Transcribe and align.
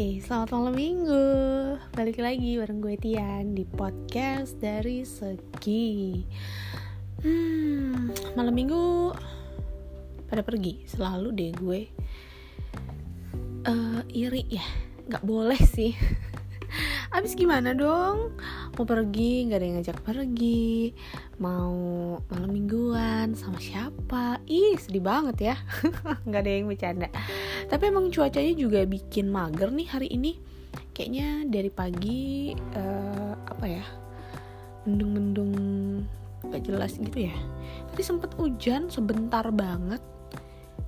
Hai, 0.00 0.16
selamat 0.16 0.56
malam 0.56 0.80
minggu. 0.80 1.28
Balik 1.92 2.24
lagi 2.24 2.56
bareng 2.56 2.80
gue 2.80 2.96
Tian 2.96 3.52
Di 3.52 3.68
podcast 3.68 4.56
dari 4.56 5.04
Segi. 5.04 6.24
Hmm, 7.20 8.08
malam 8.32 8.56
minggu 8.56 9.12
Pada 10.24 10.40
pergi, 10.40 10.88
selalu 10.88 11.28
deh 11.36 11.52
gue 11.52 11.80
uh, 13.68 14.00
Iri 14.08 14.48
ya, 14.48 14.64
gak 15.04 15.20
boleh 15.20 15.60
sih 15.60 15.92
Abis 17.10 17.34
gimana 17.34 17.74
dong? 17.74 18.38
Mau 18.78 18.86
pergi, 18.86 19.50
gak 19.50 19.58
ada 19.58 19.66
yang 19.66 19.76
ngajak 19.82 19.98
pergi. 20.06 20.94
Mau 21.42 21.74
malam 22.30 22.50
mingguan 22.54 23.34
sama 23.34 23.58
siapa? 23.58 24.38
Ih 24.46 24.78
sedih 24.78 25.02
banget 25.02 25.50
ya. 25.50 25.56
Gak 26.30 26.46
ada 26.46 26.50
yang 26.54 26.70
bercanda. 26.70 27.10
Tapi 27.66 27.90
emang 27.90 28.14
cuacanya 28.14 28.54
juga 28.54 28.86
bikin 28.86 29.26
mager 29.26 29.74
nih 29.74 29.90
hari 29.90 30.08
ini. 30.14 30.38
Kayaknya 30.94 31.50
dari 31.50 31.66
pagi 31.66 32.54
uh, 32.78 33.34
Apa 33.42 33.66
ya 33.66 33.82
Mendung-mendung 34.86 35.54
Gak 36.46 36.62
jelas 36.62 36.94
gitu 36.94 37.26
ya. 37.26 37.34
Tadi 37.90 38.02
sempet 38.06 38.38
hujan 38.38 38.86
sebentar 38.86 39.50
banget. 39.50 39.98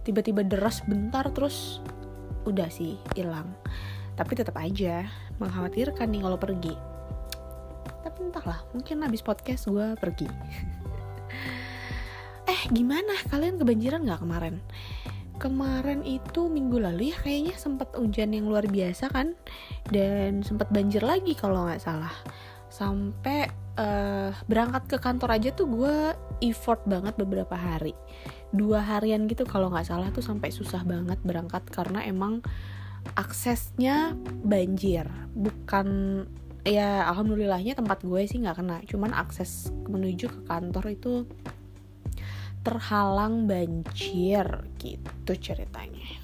Tiba-tiba 0.07 0.47
deras 0.47 0.87
bentar 0.87 1.27
terus 1.35 1.83
Udah 2.47 2.71
sih 2.71 2.95
hilang. 3.19 3.51
Tapi 4.15 4.39
tetap 4.39 4.55
aja 4.61 5.09
mengkhawatirkan 5.43 6.07
nih 6.07 6.23
kalau 6.23 6.39
pergi. 6.39 6.75
Tapi 8.07 8.19
entahlah 8.23 8.63
mungkin 8.71 9.03
habis 9.03 9.23
podcast 9.23 9.67
gue 9.67 9.99
pergi. 9.99 10.29
Eh 12.43 12.63
gimana? 12.75 13.15
Kalian 13.31 13.55
kebanjiran 13.55 14.03
nggak 14.03 14.23
kemarin? 14.27 14.59
Kemarin 15.39 16.03
itu 16.03 16.51
minggu 16.51 16.79
lalu 16.83 17.15
ya 17.15 17.19
kayaknya 17.23 17.55
sempat 17.55 17.95
hujan 17.95 18.35
yang 18.35 18.51
luar 18.51 18.67
biasa 18.67 19.11
kan? 19.15 19.39
Dan 19.87 20.43
sempat 20.43 20.67
banjir 20.75 21.07
lagi 21.07 21.39
kalau 21.39 21.71
nggak 21.71 21.83
salah. 21.83 22.11
Sampai 22.67 23.47
uh, 23.79 24.35
berangkat 24.51 24.91
ke 24.91 24.97
kantor 24.99 25.39
aja 25.39 25.55
tuh 25.55 25.71
gue 25.71 25.97
effort 26.43 26.83
banget 26.83 27.15
beberapa 27.15 27.55
hari. 27.55 27.95
Dua 28.51 28.83
harian 28.83 29.31
gitu 29.31 29.47
kalau 29.47 29.71
nggak 29.71 29.87
salah 29.87 30.11
tuh 30.11 30.25
sampai 30.25 30.51
susah 30.51 30.83
banget 30.83 31.23
berangkat 31.23 31.63
karena 31.71 32.03
emang 32.05 32.43
aksesnya 33.15 34.15
banjir 34.43 35.07
bukan 35.33 35.89
ya 36.63 37.11
alhamdulillahnya 37.11 37.75
tempat 37.75 38.05
gue 38.05 38.23
sih 38.29 38.41
nggak 38.41 38.57
kena. 38.63 38.79
Cuman 38.87 39.13
akses 39.17 39.73
menuju 39.89 40.29
ke 40.29 40.41
kantor 40.47 40.85
itu 40.93 41.13
terhalang 42.63 43.51
banjir 43.51 44.47
gitu 44.79 45.33
ceritanya. 45.35 46.23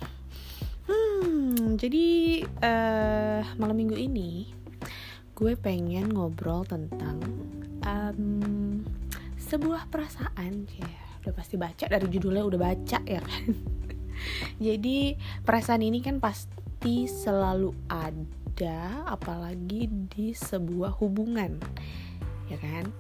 Hmm 0.86 1.76
jadi 1.78 2.06
uh, 2.42 3.40
malam 3.58 3.76
minggu 3.76 3.94
ini 3.98 4.50
gue 5.38 5.54
pengen 5.54 6.10
ngobrol 6.10 6.66
tentang 6.66 7.22
um, 7.86 8.82
sebuah 9.38 9.86
perasaan 9.86 10.66
ya 10.66 10.90
udah 11.22 11.34
pasti 11.34 11.54
baca 11.54 11.86
dari 11.86 12.06
judulnya 12.10 12.42
udah 12.42 12.60
baca 12.60 12.98
ya 13.06 13.22
kan? 13.22 13.46
Jadi 14.66 15.14
perasaan 15.46 15.86
ini 15.86 16.02
kan 16.02 16.18
pasti 16.18 17.06
selalu 17.06 17.70
ada 17.86 18.47
apalagi 19.06 19.86
di 19.86 20.34
sebuah 20.34 20.98
hubungan 20.98 21.60
ya 22.48 22.58
kan? 22.58 22.90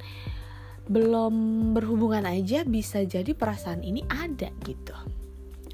Belum 0.88 1.34
berhubungan 1.76 2.24
aja 2.24 2.64
bisa 2.64 3.04
jadi 3.04 3.32
perasaan 3.36 3.84
ini 3.84 4.04
ada 4.08 4.48
gitu. 4.64 4.96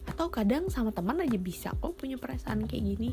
Atau 0.06 0.30
kadang 0.30 0.70
sama 0.70 0.90
teman 0.90 1.22
aja 1.22 1.38
bisa 1.38 1.74
kok 1.78 1.98
punya 1.98 2.18
perasaan 2.18 2.66
kayak 2.66 2.84
gini. 2.94 3.12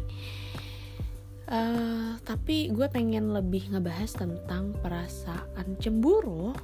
Uh, 1.51 2.15
tapi 2.23 2.71
gue 2.71 2.87
pengen 2.87 3.35
lebih 3.35 3.75
ngebahas 3.75 4.15
tentang 4.15 4.71
perasaan 4.79 5.75
cemburu 5.77 6.55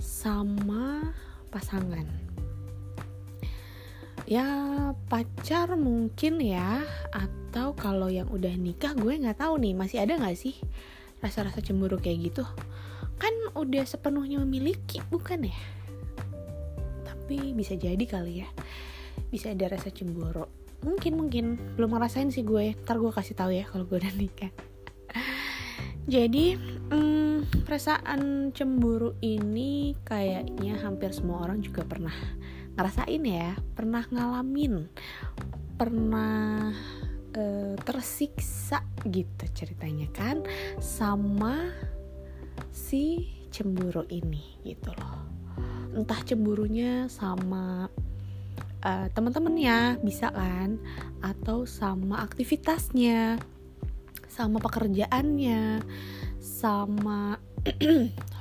sama 0.00 1.14
pasangan. 1.54 2.04
Ya 4.24 4.48
pacar 5.06 5.76
mungkin 5.76 6.40
ya 6.42 6.82
kalau 7.78 8.10
yang 8.10 8.26
udah 8.34 8.50
nikah 8.58 8.98
gue 8.98 9.14
nggak 9.14 9.38
tahu 9.38 9.62
nih 9.62 9.78
masih 9.78 10.02
ada 10.02 10.18
nggak 10.18 10.34
sih 10.34 10.58
rasa-rasa 11.22 11.62
cemburu 11.62 11.96
kayak 11.96 12.34
gitu? 12.34 12.44
Kan 13.16 13.32
udah 13.54 13.86
sepenuhnya 13.86 14.42
memiliki 14.42 15.00
bukan 15.08 15.46
ya? 15.48 15.58
Tapi 17.06 17.56
bisa 17.56 17.78
jadi 17.78 18.04
kali 18.04 18.42
ya. 18.42 18.48
Bisa 19.30 19.54
ada 19.54 19.72
rasa 19.72 19.88
cemburu. 19.88 20.44
Mungkin 20.84 21.16
mungkin. 21.16 21.56
Belum 21.78 21.96
ngerasain 21.96 22.28
sih 22.28 22.44
gue. 22.44 22.76
Ntar 22.84 23.00
gue 23.00 23.08
kasih 23.08 23.32
tahu 23.38 23.56
ya 23.56 23.64
kalau 23.64 23.88
gue 23.88 23.96
udah 23.96 24.14
nikah. 24.18 24.52
Jadi 26.14 26.60
hmm, 26.92 27.64
perasaan 27.64 28.52
cemburu 28.52 29.16
ini 29.24 29.96
kayaknya 30.04 30.76
hampir 30.84 31.16
semua 31.16 31.40
orang 31.48 31.64
juga 31.64 31.88
pernah 31.88 32.12
ngerasain 32.76 33.24
ya. 33.24 33.56
Pernah 33.72 34.04
ngalamin. 34.12 34.92
Pernah 35.80 36.76
uh, 37.36 37.74
tersiksa 37.82 38.82
gitu 39.06 39.44
ceritanya 39.52 40.08
kan 40.14 40.42
sama 40.80 41.70
si 42.70 43.30
cemburu 43.54 44.02
ini 44.10 44.58
gitu 44.66 44.90
loh. 44.98 45.22
Entah 45.94 46.18
cemburunya 46.26 47.06
sama 47.06 47.86
uh, 48.82 49.06
teman-temannya 49.14 50.02
bisa 50.02 50.34
kan? 50.34 50.82
Atau 51.22 51.66
sama 51.68 52.26
aktivitasnya 52.26 53.38
sama 54.26 54.58
pekerjaannya 54.58 55.86
sama 56.42 57.38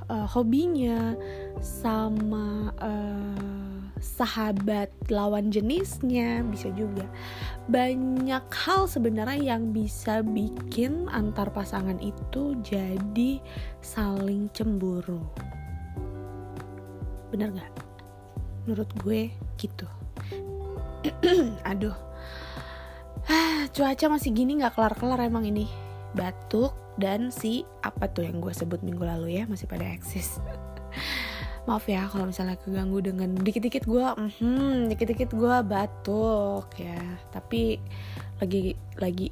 uh, 0.09 0.27
hobinya 0.33 1.13
sama 1.61 2.73
uh, 2.81 3.62
sahabat 4.03 4.91
lawan 5.07 5.47
jenisnya 5.49 6.43
bisa 6.43 6.67
juga. 6.75 7.07
Banyak 7.71 8.45
hal 8.51 8.85
sebenarnya 8.91 9.55
yang 9.55 9.71
bisa 9.71 10.19
bikin 10.21 11.07
antar 11.07 11.47
pasangan 11.49 11.97
itu 12.03 12.59
jadi 12.61 13.39
saling 13.79 14.51
cemburu. 14.51 15.23
Bener 17.31 17.55
nggak? 17.55 17.73
Menurut 18.67 18.91
gue 18.99 19.31
gitu. 19.55 19.87
Aduh. 21.71 21.95
Ah, 23.31 23.71
cuaca 23.71 24.05
masih 24.11 24.35
gini 24.35 24.59
nggak 24.59 24.75
kelar-kelar 24.75 25.23
emang 25.23 25.47
ini. 25.47 25.71
Batuk 26.13 26.75
dan 26.99 27.33
si 27.33 27.65
apa 27.81 28.05
tuh 28.11 28.27
yang 28.27 28.37
gue 28.37 28.53
sebut 28.53 28.85
minggu 28.85 29.01
lalu 29.01 29.41
ya 29.41 29.49
masih 29.49 29.65
pada 29.65 29.89
eksis 29.89 30.37
maaf 31.63 31.87
ya 31.87 32.11
kalau 32.11 32.27
misalnya 32.27 32.59
keganggu 32.59 32.99
dengan 32.99 33.39
dikit-dikit 33.39 33.87
gue 33.87 34.03
hmm, 34.03 34.91
dikit-dikit 34.91 35.31
gue 35.31 35.55
batuk 35.63 36.67
ya. 36.75 36.99
Tapi 37.31 37.79
lagi 38.43 38.75
lagi 38.99 39.31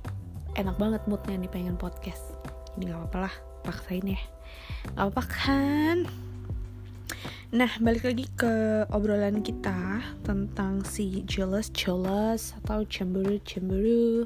enak 0.55 0.75
banget 0.79 1.01
moodnya 1.11 1.35
nih 1.35 1.51
pengen 1.51 1.75
podcast. 1.75 2.23
Ini 2.79 2.87
nggak 2.87 2.99
apa-apa 3.03 3.17
lah 3.27 3.35
paksain 3.67 4.07
ya. 4.07 4.21
Nggak 4.95 5.03
apa-apa 5.11 5.23
kan? 5.27 5.97
Nah, 7.51 7.67
balik 7.83 8.07
lagi 8.07 8.31
ke 8.31 8.87
obrolan 8.95 9.43
kita 9.43 9.99
tentang 10.23 10.87
si 10.87 11.27
jealous 11.27 11.67
jealous 11.75 12.55
atau 12.63 12.87
cemburu 12.87 13.43
cemburu. 13.43 14.23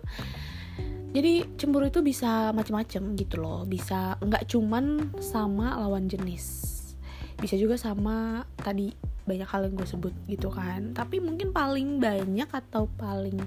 Jadi 1.09 1.57
cemburu 1.57 1.89
itu 1.89 2.05
bisa 2.05 2.53
macam-macam 2.53 3.01
gitu 3.17 3.41
loh, 3.41 3.65
bisa 3.65 4.13
nggak 4.21 4.45
cuman 4.45 5.09
sama 5.17 5.73
lawan 5.79 6.05
jenis 6.05 6.74
bisa 7.45 7.61
juga 7.61 7.77
sama 7.77 8.41
tadi 8.57 8.89
banyak 9.29 9.45
hal 9.45 9.69
yang 9.69 9.77
gue 9.77 9.85
sebut 9.85 10.13
gitu 10.25 10.49
kan. 10.49 10.97
Tapi 10.97 11.21
mungkin 11.21 11.53
paling 11.53 12.01
banyak 12.01 12.49
atau 12.49 12.89
paling 12.97 13.37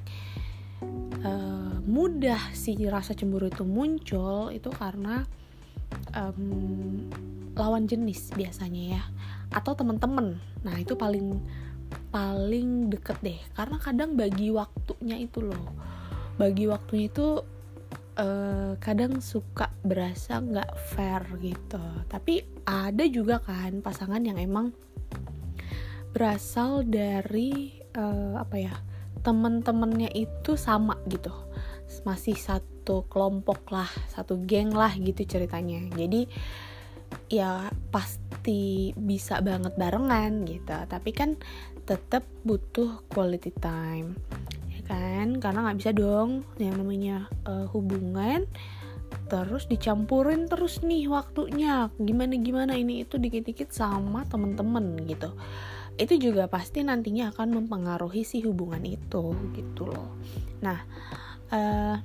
uh, 1.27 1.83
mudah 1.83 2.55
sih 2.55 2.79
rasa 2.87 3.19
cemburu 3.19 3.51
itu 3.51 3.67
muncul 3.67 4.55
itu 4.55 4.71
karena 4.71 5.27
um, 6.15 7.11
lawan 7.59 7.91
jenis 7.91 8.31
biasanya 8.39 9.03
ya 9.03 9.03
atau 9.51 9.75
temen-temen. 9.75 10.39
Nah 10.63 10.75
itu 10.79 10.95
paling 10.95 11.43
paling 12.15 12.95
deket 12.95 13.19
deh. 13.19 13.41
Karena 13.59 13.83
kadang 13.83 14.15
bagi 14.15 14.55
waktunya 14.55 15.19
itu 15.19 15.43
loh. 15.43 15.75
Bagi 16.39 16.71
waktunya 16.71 17.11
itu 17.11 17.43
uh, 18.15 18.79
kadang 18.79 19.19
suka 19.19 19.68
berasa 19.83 20.43
nggak 20.43 20.71
fair 20.95 21.23
gitu. 21.39 21.83
Tapi 22.11 22.43
ada 22.67 23.05
juga 23.07 23.39
kan 23.43 23.81
pasangan 23.81 24.23
yang 24.23 24.39
emang 24.39 24.75
berasal 26.11 26.83
dari 26.83 27.79
uh, 27.95 28.41
apa 28.41 28.57
ya 28.59 28.75
temen-temennya 29.23 30.11
itu 30.15 30.59
sama 30.59 30.99
gitu. 31.07 31.31
Masih 32.05 32.37
satu 32.37 33.07
kelompok 33.09 33.69
lah 33.71 33.89
satu 34.11 34.41
geng 34.43 34.75
lah 34.75 34.93
gitu 34.99 35.25
ceritanya. 35.25 35.85
Jadi 35.95 36.29
ya 37.33 37.73
pasti 37.93 38.93
bisa 38.97 39.41
banget 39.41 39.77
barengan 39.79 40.45
gitu. 40.45 40.75
Tapi 40.89 41.11
kan 41.15 41.39
tetap 41.89 42.27
butuh 42.45 43.05
quality 43.09 43.55
time 43.57 44.19
kan? 44.89 45.37
Karena 45.37 45.69
nggak 45.69 45.79
bisa 45.79 45.93
dong 45.93 46.43
yang 46.57 46.81
namanya 46.81 47.29
uh, 47.45 47.69
hubungan 47.71 48.49
terus 49.29 49.69
dicampurin 49.69 50.49
terus 50.49 50.81
nih 50.81 51.07
waktunya. 51.07 51.93
Gimana 52.01 52.35
gimana 52.41 52.73
ini 52.75 53.05
itu 53.05 53.21
dikit-dikit 53.21 53.71
sama 53.71 54.25
temen-temen 54.27 55.05
gitu. 55.07 55.37
Itu 56.01 56.17
juga 56.17 56.49
pasti 56.49 56.81
nantinya 56.83 57.31
akan 57.31 57.63
mempengaruhi 57.63 58.25
si 58.25 58.41
hubungan 58.43 58.83
itu 58.83 59.37
gitu 59.53 59.85
loh. 59.87 60.17
Nah 60.65 60.79
uh, 61.53 61.97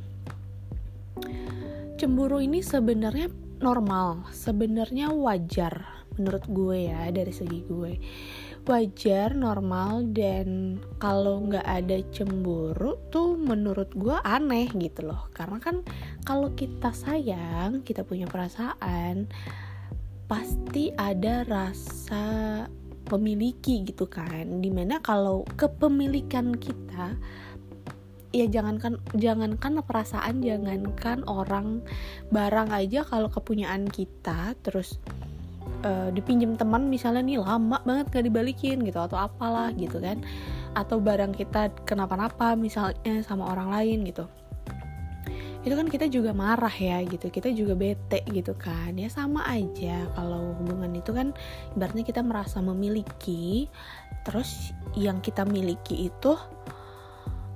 cemburu 1.95 2.43
ini 2.43 2.59
sebenarnya 2.59 3.31
normal 3.63 4.27
sebenarnya 4.35 5.15
wajar 5.15 6.02
menurut 6.17 6.45
gue 6.49 6.89
ya 6.89 7.09
dari 7.09 7.33
segi 7.33 7.59
gue. 7.65 7.93
Wajar 8.63 9.35
normal 9.35 10.07
dan 10.15 10.79
kalau 10.95 11.43
nggak 11.43 11.67
ada 11.67 11.99
cemburu 12.15 12.95
tuh 13.11 13.35
menurut 13.35 13.91
gue 13.91 14.15
aneh 14.23 14.71
gitu 14.79 15.11
loh. 15.11 15.27
Karena 15.35 15.59
kan 15.59 15.83
kalau 16.23 16.55
kita 16.55 16.95
sayang 16.95 17.83
kita 17.83 18.07
punya 18.07 18.23
perasaan 18.25 19.27
pasti 20.31 20.95
ada 20.95 21.43
rasa 21.43 22.25
memiliki 23.11 23.83
gitu 23.83 24.07
kan. 24.07 24.63
Di 24.63 24.71
mana 24.71 25.03
kalau 25.03 25.43
kepemilikan 25.59 26.55
kita 26.55 27.19
ya 28.33 28.49
jangankan 28.49 28.97
jangankan 29.13 29.85
perasaan 29.85 30.41
jangankan 30.41 31.21
orang 31.29 31.85
barang 32.33 32.73
aja 32.73 33.05
kalau 33.05 33.29
kepunyaan 33.29 33.85
kita 33.85 34.57
terus 34.65 34.97
uh, 35.83 36.09
dipinjam 36.09 36.55
teman 36.57 36.87
misalnya 36.87 37.21
nih 37.23 37.39
lama 37.39 37.79
banget 37.83 38.09
gak 38.09 38.25
dibalikin 38.25 38.81
gitu 38.83 38.99
atau 38.99 39.19
apalah 39.19 39.69
gitu 39.75 39.99
kan. 39.99 40.23
Atau 40.73 40.97
barang 41.03 41.37
kita 41.37 41.69
kenapa-napa 41.85 42.57
misalnya 42.57 43.21
sama 43.21 43.51
orang 43.51 43.69
lain 43.69 44.07
gitu. 44.09 44.25
Itu 45.63 45.79
kan 45.79 45.87
kita 45.87 46.11
juga 46.11 46.35
marah 46.35 46.73
ya 46.73 46.99
gitu. 47.07 47.31
Kita 47.31 47.47
juga 47.55 47.77
bete 47.77 48.19
gitu 48.27 48.51
kan. 48.57 48.97
Ya 48.99 49.07
sama 49.07 49.47
aja 49.47 50.09
kalau 50.17 50.57
hubungan 50.59 50.91
itu 50.97 51.15
kan 51.15 51.31
ibaratnya 51.77 52.03
kita 52.03 52.19
merasa 52.19 52.59
memiliki 52.59 53.71
terus 54.23 54.71
yang 54.95 55.19
kita 55.19 55.43
miliki 55.43 56.07
itu 56.07 56.35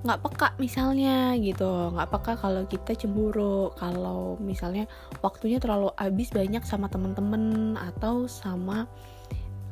nggak 0.06 0.20
peka 0.22 0.48
misalnya 0.62 1.34
gitu. 1.42 1.90
Nggak 1.94 2.10
peka 2.14 2.32
kalau 2.38 2.62
kita 2.70 2.94
cemburu 2.94 3.74
kalau 3.74 4.38
misalnya 4.38 4.86
waktunya 5.24 5.58
terlalu 5.58 5.90
habis 5.98 6.30
banyak 6.30 6.62
sama 6.62 6.86
temen-temen 6.86 7.74
atau 7.74 8.30
sama 8.30 8.86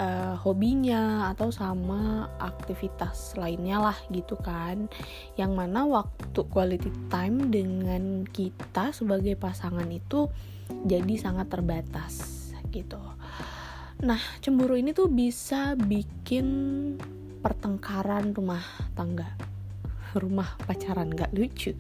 uh, 0.03 0.35
hobinya 0.43 1.31
atau 1.31 1.55
sama 1.55 2.27
aktivitas 2.43 3.39
lainnya 3.39 3.79
lah 3.79 3.99
gitu 4.11 4.35
kan. 4.43 4.91
Yang 5.39 5.53
mana 5.55 5.87
waktu 5.87 6.41
quality 6.51 6.91
time 7.07 7.55
dengan 7.55 8.27
kita 8.27 8.91
sebagai 8.91 9.39
pasangan 9.39 9.87
itu 9.87 10.27
jadi 10.83 11.15
sangat 11.23 11.55
terbatas 11.55 12.51
gitu. 12.75 12.99
Nah 14.03 14.19
cemburu 14.43 14.75
ini 14.75 14.91
tuh 14.91 15.07
bisa 15.07 15.79
bikin 15.79 16.47
pertengkaran 17.47 18.35
rumah 18.35 18.67
tangga 18.99 19.56
rumah 20.15 20.55
pacaran 20.63 21.11
gak 21.11 21.35
lucu. 21.35 21.75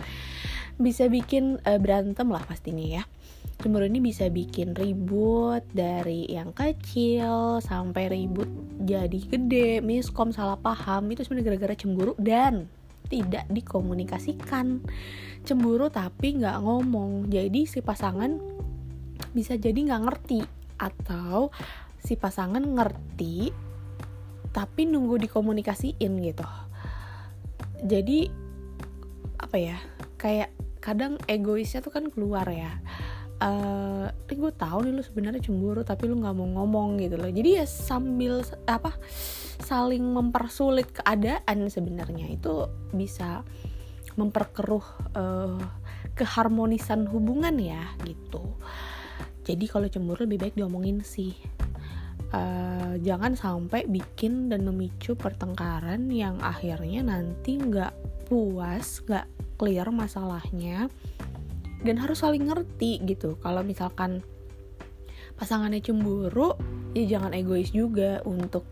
Bisa 0.77 1.07
bikin 1.07 1.63
uh, 1.63 1.79
berantem 1.79 2.27
lah 2.29 2.43
pastinya 2.43 3.01
ya. 3.01 3.03
Cemburu 3.57 3.89
ini 3.89 4.05
bisa 4.05 4.29
bikin 4.29 4.77
ribut 4.77 5.65
dari 5.73 6.29
yang 6.29 6.53
kecil 6.53 7.65
sampai 7.65 8.13
ribut 8.13 8.51
jadi 8.85 9.17
gede 9.17 9.81
miskom 9.81 10.35
salah 10.35 10.61
paham. 10.61 11.09
Itu 11.09 11.25
sebenarnya 11.25 11.55
gara-gara 11.55 11.75
cemburu 11.79 12.13
dan 12.21 12.69
tidak 13.09 13.49
dikomunikasikan. 13.49 14.85
Cemburu 15.47 15.89
tapi 15.89 16.37
nggak 16.37 16.61
ngomong. 16.61 17.33
Jadi 17.33 17.65
si 17.65 17.81
pasangan 17.81 18.37
bisa 19.33 19.57
jadi 19.57 19.77
nggak 19.77 20.03
ngerti 20.05 20.41
atau 20.77 21.49
si 22.01 22.15
pasangan 22.21 22.61
ngerti 22.61 23.51
tapi 24.57 24.89
nunggu 24.89 25.21
dikomunikasiin 25.29 26.13
gitu 26.25 26.49
jadi 27.85 28.31
apa 29.37 29.57
ya 29.61 29.79
kayak 30.17 30.51
kadang 30.81 31.21
egoisnya 31.27 31.83
tuh 31.83 31.93
kan 31.93 32.09
keluar 32.09 32.47
ya. 32.49 32.79
Uh, 33.37 34.09
gue 34.33 34.53
tahu 34.57 34.89
nih 34.89 34.97
lu 34.97 35.05
sebenarnya 35.05 35.45
cemburu 35.45 35.85
tapi 35.85 36.09
lu 36.09 36.17
nggak 36.17 36.37
mau 36.37 36.49
ngomong 36.63 36.97
gitu 37.05 37.21
loh. 37.21 37.29
Jadi 37.29 37.61
ya 37.61 37.67
sambil 37.69 38.41
apa 38.65 38.97
saling 39.61 40.01
mempersulit 40.01 40.89
keadaan 40.95 41.69
sebenarnya 41.69 42.33
itu 42.33 42.65
bisa 42.97 43.45
memperkeruh 44.17 44.87
uh, 45.13 45.61
keharmonisan 46.17 47.05
hubungan 47.13 47.53
ya 47.61 47.93
gitu. 48.09 48.57
Jadi 49.45 49.69
kalau 49.69 49.87
cemburu 49.93 50.25
lebih 50.25 50.49
baik 50.49 50.55
diomongin 50.57 51.05
sih 51.05 51.37
uh, 52.33 52.95
jangan 53.03 53.37
sampai 53.37 53.87
bikin 53.87 54.49
dan 54.51 54.67
memicu 54.67 55.15
pertengkaran 55.15 56.09
yang 56.11 56.41
akhirnya 56.43 57.05
nanti 57.05 57.59
nggak 57.61 57.93
puas 58.27 59.05
nggak 59.07 59.27
clear 59.61 59.87
masalahnya 59.95 60.91
dan 61.85 61.97
harus 62.01 62.25
saling 62.25 62.49
ngerti 62.49 62.99
gitu. 63.07 63.39
Kalau 63.39 63.63
misalkan 63.63 64.25
pasangannya 65.37 65.85
cemburu 65.85 66.57
ya 66.97 67.19
jangan 67.19 67.37
egois 67.37 67.71
juga 67.71 68.25
untuk 68.25 68.65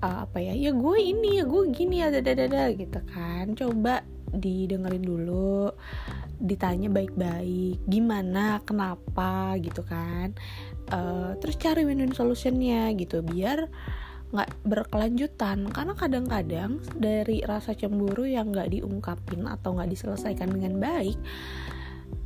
uh, 0.00 0.24
apa 0.24 0.40
ya 0.40 0.56
ya 0.56 0.72
gue 0.72 0.96
ini 0.98 1.38
ya 1.38 1.44
gue 1.44 1.62
gini 1.70 2.00
ya 2.00 2.08
dada 2.10 2.72
gitu 2.72 3.00
kan. 3.12 3.52
Coba 3.54 4.13
didengerin 4.40 5.04
dulu 5.04 5.70
ditanya 6.42 6.90
baik-baik 6.90 7.82
gimana 7.86 8.60
kenapa 8.66 9.54
gitu 9.62 9.86
kan. 9.86 10.34
Uh, 10.90 11.38
terus 11.40 11.56
cari 11.56 11.88
win-win 11.88 12.12
solutionnya 12.12 12.92
gitu 12.98 13.24
biar 13.24 13.70
nggak 14.34 14.50
berkelanjutan. 14.66 15.70
Karena 15.70 15.94
kadang-kadang 15.94 16.82
dari 16.96 17.40
rasa 17.46 17.72
cemburu 17.72 18.26
yang 18.26 18.50
nggak 18.50 18.74
diungkapin 18.74 19.46
atau 19.46 19.78
nggak 19.78 19.90
diselesaikan 19.94 20.50
dengan 20.50 20.78
baik 20.82 21.18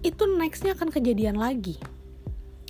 itu 0.02 0.22
nextnya 0.38 0.78
akan 0.78 0.94
kejadian 0.94 1.38
lagi. 1.38 1.78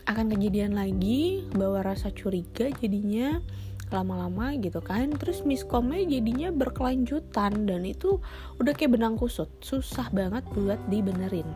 Akan 0.09 0.33
kejadian 0.33 0.73
lagi 0.73 1.45
bahwa 1.53 1.85
rasa 1.85 2.09
curiga 2.09 2.73
jadinya 2.81 3.45
lama-lama 3.91 4.55
gitu 4.61 4.79
kan. 4.81 5.13
Terus 5.17 5.43
miskomnya 5.43 6.05
jadinya 6.05 6.53
berkelanjutan 6.53 7.67
dan 7.69 7.83
itu 7.85 8.21
udah 8.61 8.73
kayak 8.77 8.97
benang 8.99 9.17
kusut. 9.17 9.49
Susah 9.61 10.09
banget 10.13 10.45
buat 10.53 10.79
dibenerin. 10.89 11.47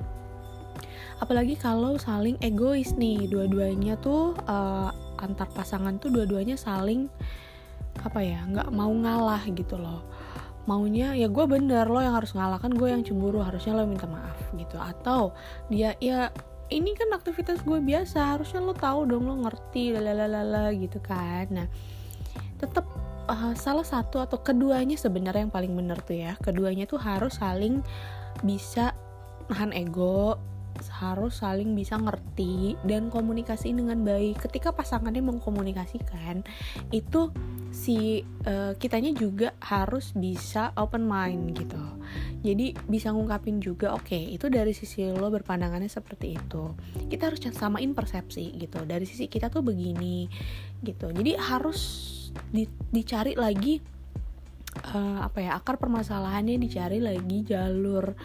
Apalagi 1.23 1.55
kalau 1.55 1.95
saling 2.03 2.35
egois 2.43 2.99
nih 2.99 3.31
dua-duanya 3.31 3.95
tuh 4.03 4.35
uh, 4.51 4.91
antar 5.23 5.47
pasangan 5.55 6.03
tuh 6.03 6.11
dua-duanya 6.11 6.59
saling 6.59 7.07
apa 8.03 8.19
ya 8.25 8.43
nggak 8.51 8.75
mau 8.75 8.91
ngalah 8.91 9.47
gitu 9.55 9.79
loh. 9.79 10.03
Maunya 10.67 11.15
ya 11.15 11.31
gue 11.31 11.47
bener 11.47 11.87
lo 11.87 12.03
yang 12.03 12.19
harus 12.19 12.35
ngalah 12.35 12.59
kan 12.59 12.75
gue 12.75 12.91
yang 12.91 13.07
cemburu 13.07 13.39
harusnya 13.39 13.79
lo 13.79 13.87
minta 13.87 14.11
maaf 14.11 14.39
gitu. 14.59 14.75
Atau 14.83 15.31
dia 15.71 15.95
ya 16.03 16.35
ini 16.75 16.91
kan 16.99 17.15
aktivitas 17.15 17.63
gue 17.63 17.79
biasa 17.79 18.35
harusnya 18.35 18.59
lo 18.59 18.75
tahu 18.75 19.07
dong 19.07 19.31
lo 19.31 19.47
ngerti 19.47 19.95
lalalala 19.95 20.75
gitu 20.75 20.99
kan. 20.99 21.47
Nah 21.55 21.69
tetap 22.63 22.87
uh, 23.27 23.51
eh, 23.51 23.55
salah 23.59 23.83
satu 23.83 24.23
atau 24.23 24.39
keduanya 24.39 24.95
sebenarnya 24.95 25.51
yang 25.51 25.55
paling 25.55 25.75
benar 25.75 25.99
tuh 26.07 26.23
ya. 26.23 26.39
Keduanya 26.39 26.87
tuh 26.87 27.03
harus 27.03 27.43
saling 27.43 27.83
bisa 28.47 28.95
nahan 29.51 29.75
ego 29.75 30.39
harus 30.81 31.45
saling 31.45 31.77
bisa 31.77 32.01
ngerti 32.01 32.81
dan 32.89 33.13
komunikasi 33.13 33.77
dengan 33.77 34.01
baik. 34.03 34.41
Ketika 34.41 34.73
pasangannya 34.73 35.21
mengkomunikasikan 35.21 36.43
itu 36.91 37.29
si 37.73 38.25
uh, 38.45 38.77
kitanya 38.77 39.13
juga 39.17 39.57
harus 39.61 40.13
bisa 40.17 40.73
open 40.77 41.05
mind 41.05 41.57
gitu. 41.57 41.83
Jadi 42.43 42.75
bisa 42.91 43.15
ngungkapin 43.15 43.63
juga 43.63 43.95
oke 43.95 44.13
okay, 44.13 44.35
itu 44.35 44.51
dari 44.53 44.75
sisi 44.75 45.07
lo 45.09 45.29
berpandangannya 45.31 45.89
seperti 45.89 46.37
itu. 46.37 46.75
Kita 47.09 47.31
harus 47.31 47.41
samain 47.53 47.93
persepsi 47.93 48.57
gitu. 48.57 48.83
Dari 48.85 49.05
sisi 49.07 49.29
kita 49.29 49.53
tuh 49.53 49.63
begini 49.63 50.27
gitu. 50.83 51.13
Jadi 51.13 51.39
harus 51.39 51.81
di, 52.53 52.65
dicari 52.91 53.37
lagi 53.37 53.81
uh, 54.93 55.19
apa 55.25 55.39
ya 55.41 55.57
akar 55.57 55.77
permasalahannya 55.77 56.57
dicari 56.57 56.99
lagi 56.99 57.45
jalur 57.45 58.17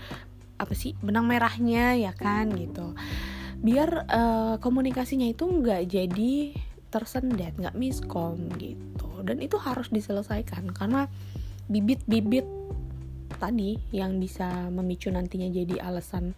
apa 0.58 0.74
sih 0.74 0.98
benang 1.00 1.30
merahnya 1.30 1.94
ya 1.98 2.14
kan 2.16 2.50
gitu. 2.56 2.98
Biar 3.58 3.90
uh, 4.10 4.56
komunikasinya 4.62 5.30
itu 5.30 5.46
nggak 5.46 5.82
jadi 5.90 6.34
tersendat 6.90 7.58
nggak 7.58 7.78
miskom 7.78 8.50
gitu. 8.58 9.22
Dan 9.22 9.44
itu 9.44 9.60
harus 9.60 9.92
diselesaikan 9.94 10.72
karena 10.74 11.06
bibit-bibit 11.68 12.48
tadi 13.38 13.78
yang 13.94 14.18
bisa 14.18 14.72
memicu 14.74 15.14
nantinya 15.14 15.48
jadi 15.52 15.84
alasan 15.84 16.34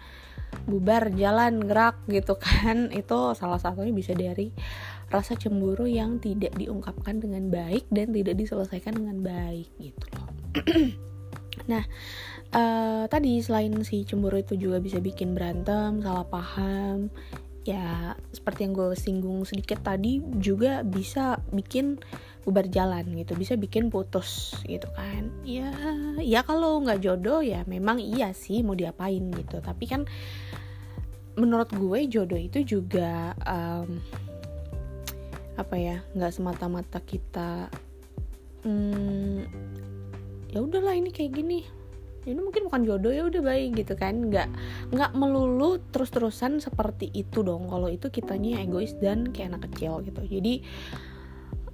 bubar 0.65 1.13
jalan 1.13 1.63
gerak 1.63 1.95
gitu 2.09 2.35
kan 2.35 2.89
itu 2.99 3.17
salah 3.37 3.61
satunya 3.61 3.93
bisa 3.95 4.11
dari 4.17 4.51
rasa 5.09 5.33
cemburu 5.33 5.89
yang 5.89 6.21
tidak 6.21 6.53
diungkapkan 6.55 7.17
dengan 7.21 7.49
baik 7.49 7.85
dan 7.89 8.13
tidak 8.13 8.37
diselesaikan 8.37 8.93
dengan 8.97 9.17
baik 9.25 9.69
gitu 9.81 10.05
loh. 10.15 10.29
Nah 11.69 11.85
uh, 12.55 13.05
tadi 13.11 13.37
selain 13.45 13.73
si 13.85 14.01
cemburu 14.07 14.41
itu 14.41 14.57
juga 14.57 14.81
bisa 14.81 14.97
bikin 14.97 15.37
berantem 15.37 16.01
salah 16.01 16.25
paham 16.25 17.13
ya 17.67 18.17
seperti 18.33 18.65
yang 18.65 18.73
gue 18.73 18.97
singgung 18.97 19.45
sedikit 19.45 19.85
tadi 19.85 20.23
juga 20.41 20.81
bisa 20.81 21.37
bikin 21.53 22.01
bubar 22.47 22.65
jalan 22.71 23.05
gitu. 23.13 23.37
Bisa 23.37 23.53
bikin 23.59 23.93
putus 23.93 24.57
gitu 24.65 24.89
kan. 24.97 25.29
Ya 25.45 25.69
ya 26.17 26.41
kalau 26.41 26.81
nggak 26.81 27.03
jodoh 27.03 27.45
ya 27.45 27.61
memang 27.69 28.01
iya 28.01 28.33
sih 28.33 28.65
mau 28.65 28.73
diapain 28.73 29.29
gitu. 29.35 29.61
Tapi 29.61 29.85
kan 29.85 30.09
menurut 31.37 31.69
gue 31.71 31.99
jodoh 32.09 32.39
itu 32.39 32.65
juga 32.65 33.37
um, 33.45 34.01
apa 35.59 35.75
ya 35.75 35.99
nggak 36.15 36.31
semata-mata 36.31 37.03
kita 37.03 37.67
hmm, 38.63 39.43
ya 40.51 40.59
udahlah 40.59 40.95
ini 40.95 41.11
kayak 41.11 41.35
gini. 41.35 41.61
Ini 42.19 42.35
mungkin 42.35 42.67
bukan 42.67 42.83
jodoh 42.83 43.15
ya 43.15 43.25
udah 43.25 43.41
baik 43.41 43.79
gitu 43.79 43.95
kan. 43.95 44.27
Nggak 44.27 44.49
nggak 44.91 45.11
melulu 45.15 45.79
terus 45.89 46.11
terusan 46.11 46.59
seperti 46.59 47.09
itu 47.15 47.41
dong 47.41 47.71
kalau 47.71 47.87
itu 47.87 48.11
kitanya 48.11 48.59
egois 48.61 48.93
dan 48.99 49.31
kayak 49.31 49.55
anak 49.55 49.71
kecil 49.71 50.03
gitu. 50.03 50.21
Jadi 50.27 50.61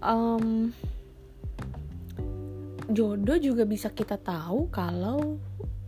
um, 0.05 0.69
jodoh 2.93 3.37
juga 3.41 3.65
bisa 3.65 3.89
kita 3.89 4.21
tahu 4.21 4.69
kalau 4.69 5.41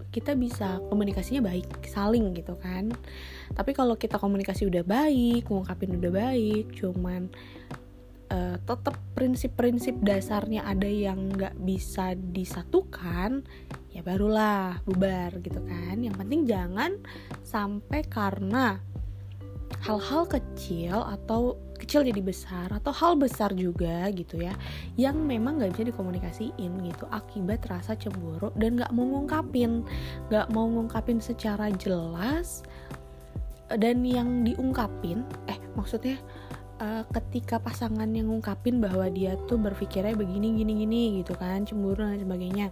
kita 0.10 0.34
bisa 0.34 0.82
komunikasinya 0.90 1.46
baik 1.54 1.70
saling 1.86 2.34
gitu 2.34 2.58
kan. 2.58 2.90
Tapi 3.54 3.72
kalau 3.78 3.94
kita 3.94 4.18
komunikasi 4.18 4.66
udah 4.66 4.82
baik 4.82 5.46
ngungkapin 5.48 6.02
udah 6.02 6.12
baik 6.12 6.74
cuman 6.74 7.30
uh, 8.32 8.58
tetap 8.62 8.96
prinsip-prinsip 9.16 10.00
dasarnya 10.04 10.64
ada 10.68 10.88
yang 10.88 11.32
nggak 11.32 11.56
bisa 11.62 12.14
disatukan 12.16 13.44
ya 13.92 14.02
barulah 14.06 14.80
bubar 14.86 15.40
gitu 15.42 15.60
kan. 15.66 16.00
Yang 16.04 16.16
penting 16.22 16.42
jangan 16.46 16.92
sampai 17.42 18.06
karena 18.06 18.80
hal-hal 19.84 20.26
kecil 20.26 21.04
atau 21.04 21.60
kecil 21.78 22.02
jadi 22.02 22.22
besar 22.26 22.74
atau 22.74 22.90
hal 22.90 23.14
besar 23.14 23.54
juga 23.54 24.10
gitu 24.10 24.42
ya 24.42 24.58
yang 24.98 25.14
memang 25.14 25.62
nggak 25.62 25.78
bisa 25.78 25.94
dikomunikasiin 25.94 26.72
gitu 26.82 27.06
akibat 27.14 27.62
rasa 27.70 27.94
cemburu 27.94 28.50
dan 28.58 28.82
nggak 28.82 28.92
mau 28.94 29.06
ngungkapin. 29.06 29.86
Nggak 30.30 30.48
mau 30.52 30.66
ngungkapin 30.68 31.22
secara 31.22 31.70
jelas 31.78 32.66
dan 33.68 34.08
yang 34.08 34.48
diungkapin 34.48 35.28
eh 35.52 35.60
maksudnya 35.76 36.16
uh, 36.82 37.04
ketika 37.14 37.58
pasangan 37.62 38.08
yang 38.10 38.30
ngungkapin 38.30 38.82
bahwa 38.82 39.10
dia 39.10 39.36
tuh 39.46 39.58
berpikirnya 39.62 40.14
begini 40.14 40.58
gini 40.58 40.74
gini 40.86 41.02
gitu 41.22 41.34
kan 41.38 41.66
cemburu 41.66 42.06
dan 42.06 42.22
sebagainya. 42.22 42.68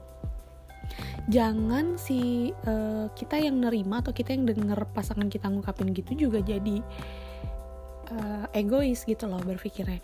Jangan 1.34 1.98
si 1.98 2.54
uh, 2.70 3.10
kita 3.18 3.42
yang 3.42 3.58
nerima 3.58 4.06
atau 4.06 4.14
kita 4.14 4.38
yang 4.38 4.46
denger 4.46 4.78
pasangan 4.94 5.26
kita 5.26 5.50
ngungkapin 5.50 5.90
gitu 5.98 6.30
juga 6.30 6.40
jadi 6.46 6.86
uh, 8.14 8.46
egois 8.54 9.02
gitu 9.04 9.26
loh 9.26 9.42
berpikirnya. 9.42 10.00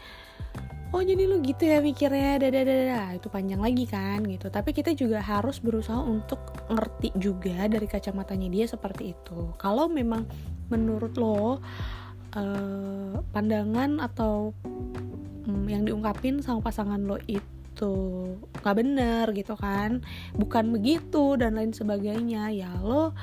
Oh 0.91 0.99
jadi 0.99 1.23
lu 1.23 1.39
gitu 1.39 1.63
ya 1.63 1.79
mikirnya 1.79 2.35
dada 2.35 2.67
dada 2.67 3.15
itu 3.15 3.31
panjang 3.31 3.63
lagi 3.63 3.87
kan 3.87 4.27
gitu. 4.27 4.51
Tapi 4.51 4.75
kita 4.75 4.91
juga 4.91 5.23
harus 5.23 5.63
berusaha 5.63 6.03
untuk 6.03 6.43
ngerti 6.67 7.15
juga 7.15 7.69
dari 7.71 7.87
kacamatanya 7.87 8.51
dia 8.51 8.65
seperti 8.67 9.15
itu. 9.15 9.55
Kalau 9.55 9.87
memang 9.87 10.27
menurut 10.67 11.15
lo 11.15 11.63
uh, 12.35 13.19
pandangan 13.31 13.99
atau 13.99 14.55
um, 15.47 15.65
yang 15.67 15.83
diungkapin 15.87 16.39
sama 16.43 16.63
pasangan 16.63 17.01
lo 17.03 17.17
itu 17.27 17.93
nggak 18.61 18.75
bener 18.77 19.25
gitu 19.33 19.55
kan. 19.57 20.05
Bukan 20.35 20.75
begitu 20.75 21.35
dan 21.39 21.57
lain 21.57 21.73
sebagainya. 21.73 22.51
Ya 22.53 22.71
lo 22.79 23.15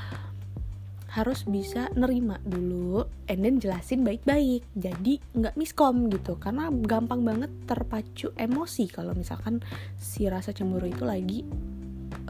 harus 1.09 1.49
bisa 1.49 1.89
nerima 1.97 2.37
dulu 2.45 3.01
and 3.33 3.41
then 3.41 3.57
jelasin 3.57 4.05
baik-baik. 4.05 4.65
Jadi 4.77 5.21
nggak 5.37 5.57
miskom 5.57 6.13
gitu. 6.13 6.37
Karena 6.37 6.69
gampang 6.71 7.25
banget 7.25 7.51
terpacu 7.65 8.35
emosi 8.37 8.85
kalau 8.93 9.17
misalkan 9.17 9.63
si 9.97 10.29
rasa 10.29 10.53
cemburu 10.53 10.89
itu 10.89 11.05
lagi 11.07 11.41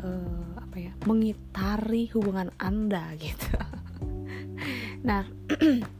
uh, 0.02 0.58
apa 0.58 0.76
ya 0.78 0.92
mengitari 1.08 2.10
hubungan 2.14 2.54
anda 2.60 3.14
gitu. 3.24 3.56
Nah 5.02 5.26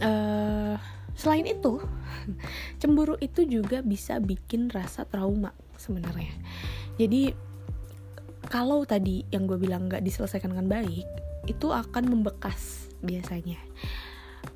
uh, 0.00 0.76
selain 1.14 1.46
itu 1.46 1.80
cemburu 2.80 3.16
itu 3.20 3.44
juga 3.44 3.84
bisa 3.84 4.18
bikin 4.18 4.72
rasa 4.72 5.04
trauma 5.04 5.52
sebenarnya. 5.76 6.32
Jadi 7.00 7.32
kalau 8.50 8.82
tadi 8.84 9.24
yang 9.30 9.46
gue 9.46 9.56
bilang 9.60 9.86
nggak 9.86 10.02
diselesaikan 10.04 10.52
dengan 10.52 10.68
baik 10.68 11.06
itu 11.48 11.66
akan 11.72 12.04
membekas 12.08 12.90
biasanya. 13.00 13.60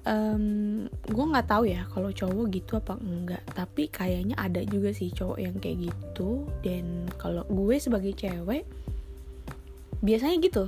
Um, 0.04 0.84
gue 1.08 1.24
nggak 1.24 1.48
tahu 1.48 1.64
ya 1.68 1.88
kalau 1.88 2.12
cowok 2.12 2.52
gitu 2.52 2.76
apa 2.76 2.96
enggak 3.00 3.40
tapi 3.56 3.88
kayaknya 3.88 4.36
ada 4.36 4.60
juga 4.64 4.92
sih 4.92 5.08
cowok 5.08 5.38
yang 5.40 5.56
kayak 5.60 5.88
gitu. 5.88 6.44
Dan 6.60 7.08
kalau 7.16 7.44
gue 7.48 7.76
sebagai 7.80 8.12
cewek 8.12 8.68
biasanya 10.04 10.36
gitu. 10.44 10.64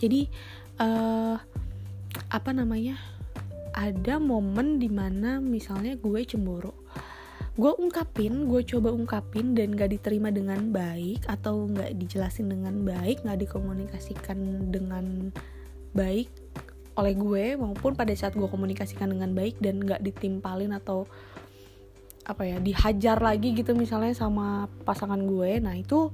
Jadi 0.00 0.28
uh, 0.80 1.36
apa 2.32 2.50
namanya 2.52 2.96
ada 3.72 4.20
momen 4.22 4.78
di 4.78 4.88
mana 4.88 5.40
misalnya 5.40 5.96
gue 5.96 6.20
cemburu 6.24 6.72
gue 7.52 7.72
ungkapin 7.76 8.48
gue 8.48 8.64
coba 8.64 8.96
ungkapin 8.96 9.52
dan 9.52 9.76
gak 9.76 9.92
diterima 9.92 10.32
dengan 10.32 10.72
baik 10.72 11.28
atau 11.28 11.68
gak 11.68 11.92
dijelasin 12.00 12.48
dengan 12.48 12.80
baik 12.80 13.28
gak 13.28 13.44
dikomunikasikan 13.44 14.72
dengan 14.72 15.28
baik 15.92 16.32
oleh 16.96 17.14
gue 17.16 17.44
maupun 17.60 17.92
pada 17.92 18.12
saat 18.16 18.32
gue 18.32 18.48
komunikasikan 18.48 19.12
dengan 19.12 19.36
baik 19.36 19.60
dan 19.60 19.84
gak 19.84 20.00
ditimpalin 20.00 20.72
atau 20.72 21.04
apa 22.24 22.46
ya 22.46 22.56
dihajar 22.62 23.18
lagi 23.20 23.52
gitu 23.52 23.76
misalnya 23.76 24.16
sama 24.16 24.70
pasangan 24.88 25.20
gue 25.20 25.60
nah 25.60 25.76
itu 25.76 26.08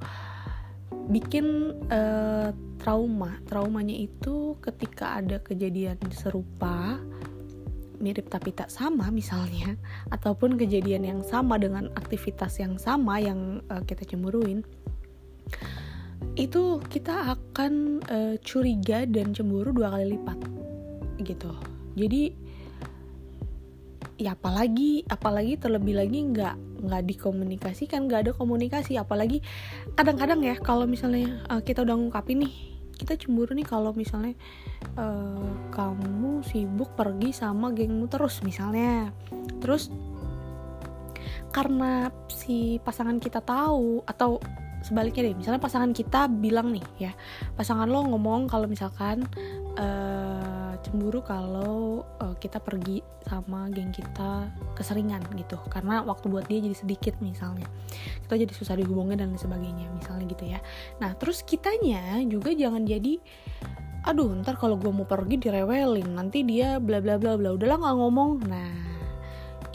bikin 1.08 1.76
uh, 1.88 2.50
trauma. 2.80 3.36
Traumanya 3.44 3.96
itu 3.96 4.56
ketika 4.62 5.18
ada 5.20 5.42
kejadian 5.42 5.98
serupa 6.14 7.00
mirip 7.98 8.30
tapi 8.30 8.54
tak 8.54 8.70
sama 8.70 9.10
misalnya 9.10 9.74
ataupun 10.14 10.58
kejadian 10.58 11.04
yang 11.04 11.20
sama 11.26 11.58
dengan 11.58 11.90
aktivitas 11.98 12.58
yang 12.62 12.78
sama 12.78 13.18
yang 13.18 13.62
uh, 13.68 13.82
kita 13.84 14.06
cemburuin 14.06 14.62
itu 16.38 16.78
kita 16.86 17.34
akan 17.34 18.02
uh, 18.06 18.34
curiga 18.42 19.06
dan 19.06 19.34
cemburu 19.34 19.74
dua 19.74 19.90
kali 19.90 20.14
lipat 20.18 20.38
gitu. 21.22 21.50
Jadi 21.98 22.30
ya 24.18 24.34
apalagi 24.34 25.06
apalagi 25.06 25.54
terlebih 25.58 25.94
lagi 25.94 26.18
nggak 26.26 26.54
nggak 26.86 27.02
dikomunikasikan 27.10 28.06
nggak 28.06 28.30
ada 28.30 28.32
komunikasi. 28.34 28.98
Apalagi 28.98 29.42
kadang-kadang 29.98 30.42
ya 30.46 30.54
kalau 30.58 30.86
misalnya 30.86 31.42
uh, 31.50 31.62
kita 31.62 31.82
udah 31.82 31.94
ngungkapin 31.98 32.46
nih 32.46 32.77
kita 32.98 33.14
cemburu 33.14 33.54
nih 33.54 33.64
kalau 33.64 33.94
misalnya 33.94 34.34
uh, 34.98 35.70
kamu 35.70 36.42
sibuk 36.42 36.92
pergi 36.98 37.30
sama 37.30 37.70
gengmu 37.70 38.10
terus 38.10 38.42
misalnya. 38.42 39.14
Terus 39.62 39.88
karena 41.54 42.12
si 42.28 42.76
pasangan 42.82 43.16
kita 43.16 43.40
tahu 43.40 44.04
atau 44.04 44.42
sebaliknya 44.82 45.30
deh 45.30 45.36
misalnya 45.38 45.58
pasangan 45.58 45.90
kita 45.90 46.30
bilang 46.30 46.70
nih 46.70 47.10
ya 47.10 47.12
pasangan 47.58 47.90
lo 47.90 48.06
ngomong 48.06 48.46
kalau 48.46 48.70
misalkan 48.70 49.26
uh, 49.74 50.57
cemburu 50.88 51.20
kalau 51.20 52.08
uh, 52.24 52.32
kita 52.40 52.56
pergi 52.64 53.04
sama 53.28 53.68
geng 53.68 53.92
kita 53.92 54.48
keseringan 54.72 55.20
gitu. 55.36 55.60
Karena 55.68 56.00
waktu 56.00 56.32
buat 56.32 56.48
dia 56.48 56.64
jadi 56.64 56.72
sedikit 56.72 57.14
misalnya. 57.20 57.68
Kita 58.24 58.40
jadi 58.40 58.52
susah 58.56 58.74
dihubungin 58.80 59.20
dan 59.20 59.36
sebagainya 59.36 59.92
misalnya 59.92 60.24
gitu 60.32 60.44
ya. 60.48 60.64
Nah 61.04 61.12
terus 61.20 61.44
kitanya 61.44 62.24
juga 62.24 62.56
jangan 62.56 62.88
jadi 62.88 63.20
aduh 64.08 64.32
ntar 64.40 64.56
kalau 64.56 64.80
gue 64.80 64.88
mau 64.88 65.04
pergi 65.04 65.36
direwelin 65.36 66.16
nanti 66.16 66.40
dia 66.40 66.80
bla 66.80 67.04
bla 67.04 67.20
bla 67.20 67.36
bla 67.36 67.52
udahlah 67.52 67.76
nggak 67.76 67.96
ngomong. 68.00 68.30
Nah 68.48 68.72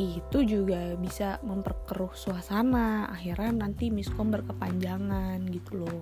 itu 0.02 0.42
juga 0.42 0.98
bisa 0.98 1.38
memperkeruh 1.46 2.18
suasana. 2.18 3.06
Akhirnya 3.14 3.70
nanti 3.70 3.94
miskom 3.94 4.34
berkepanjangan 4.34 5.38
gitu 5.54 5.86
loh 5.86 6.02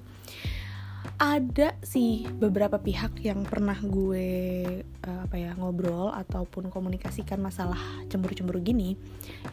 ada 1.22 1.78
sih 1.86 2.26
beberapa 2.26 2.82
pihak 2.82 3.22
yang 3.22 3.46
pernah 3.46 3.78
gue 3.78 4.30
uh, 5.06 5.20
apa 5.26 5.36
ya 5.38 5.54
ngobrol 5.54 6.10
ataupun 6.10 6.74
komunikasikan 6.74 7.38
masalah 7.38 7.78
cemburu-cemburu 8.10 8.58
gini. 8.62 8.98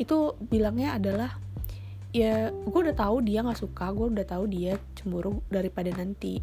Itu 0.00 0.40
bilangnya 0.48 0.96
adalah 0.96 1.36
ya 2.12 2.48
gue 2.48 2.80
udah 2.88 2.96
tahu 2.96 3.20
dia 3.20 3.44
nggak 3.44 3.60
suka 3.60 3.92
gue 3.92 4.06
udah 4.16 4.26
tahu 4.26 4.44
dia 4.48 4.80
cemburu 4.96 5.44
daripada 5.52 5.92
nanti 5.92 6.40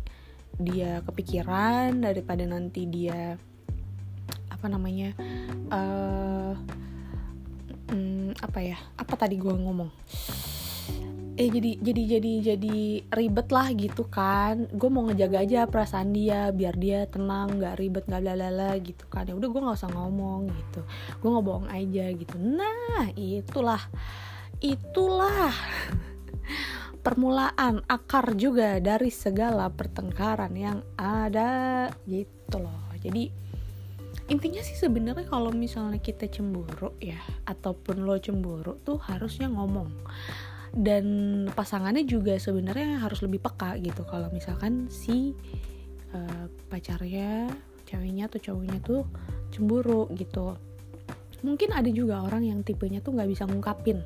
dia 0.56 1.02
kepikiran 1.02 2.06
daripada 2.06 2.46
nanti 2.46 2.86
dia 2.86 3.36
apa 4.54 4.66
namanya 4.70 5.12
uh, 5.74 6.54
hmm, 7.92 8.40
apa 8.40 8.60
ya 8.62 8.78
apa 8.96 9.14
tadi 9.18 9.42
gue 9.42 9.52
ngomong 9.52 9.90
eh 11.36 11.52
jadi 11.52 11.72
jadi 11.84 12.02
jadi 12.16 12.32
jadi 12.56 12.78
ribet 13.12 13.48
lah 13.52 13.68
gitu 13.76 14.08
kan. 14.08 14.72
Gue 14.72 14.88
mau 14.88 15.04
ngejaga 15.04 15.44
aja 15.44 15.68
perasaan 15.68 16.16
dia 16.16 16.48
biar 16.56 16.80
dia 16.80 17.04
tenang 17.12 17.60
nggak 17.60 17.76
ribet 17.76 18.08
nggak 18.08 18.24
lalala 18.24 18.80
gitu 18.80 19.04
kan. 19.12 19.28
Ya 19.28 19.36
udah 19.36 19.50
gue 19.52 19.62
nggak 19.62 19.78
usah 19.84 19.92
ngomong 19.92 20.48
gitu. 20.48 20.82
Gue 21.20 21.30
nggak 21.36 21.46
bohong 21.46 21.68
aja 21.68 22.06
gitu. 22.16 22.36
Nah 22.40 23.12
itulah 23.20 23.84
itulah 24.64 25.52
permulaan 27.06 27.84
akar 27.84 28.40
juga 28.40 28.80
dari 28.80 29.12
segala 29.12 29.68
pertengkaran 29.68 30.56
yang 30.56 30.80
ada 30.96 31.92
gitu 32.08 32.64
loh. 32.64 32.96
Jadi 33.04 33.28
intinya 34.32 34.64
sih 34.64 34.74
sebenarnya 34.74 35.28
kalau 35.30 35.54
misalnya 35.54 36.02
kita 36.02 36.26
cemburu 36.32 36.98
ya 36.98 37.20
ataupun 37.46 38.08
lo 38.08 38.18
cemburu 38.18 38.80
tuh 38.82 38.98
harusnya 38.98 39.52
ngomong 39.52 39.92
dan 40.76 41.06
pasangannya 41.56 42.04
juga 42.04 42.36
sebenarnya 42.36 43.00
harus 43.00 43.24
lebih 43.24 43.40
peka 43.40 43.80
gitu. 43.80 44.04
Kalau 44.04 44.28
misalkan 44.36 44.92
si 44.92 45.32
uh, 46.12 46.46
pacarnya 46.68 47.48
ceweknya 47.88 48.28
atau 48.28 48.40
cowoknya 48.44 48.78
tuh 48.84 49.08
cemburu 49.56 50.12
gitu. 50.20 50.60
Mungkin 51.48 51.72
ada 51.72 51.88
juga 51.88 52.20
orang 52.20 52.44
yang 52.44 52.60
tipenya 52.62 53.00
tuh 53.00 53.16
nggak 53.16 53.30
bisa 53.32 53.48
ngungkapin 53.48 54.04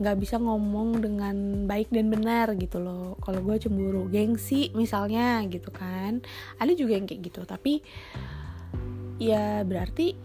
nggak 0.00 0.16
bisa 0.16 0.40
ngomong 0.40 1.04
dengan 1.04 1.68
baik 1.68 1.92
dan 1.92 2.08
benar 2.08 2.56
gitu 2.56 2.80
loh. 2.80 3.20
Kalau 3.20 3.44
gue 3.44 3.60
cemburu 3.60 4.08
gengsi 4.08 4.72
misalnya 4.72 5.44
gitu 5.44 5.68
kan. 5.68 6.24
Ada 6.56 6.72
juga 6.72 6.96
yang 6.96 7.04
kayak 7.04 7.20
gitu 7.28 7.44
tapi 7.44 7.84
ya 9.20 9.60
berarti 9.68 10.16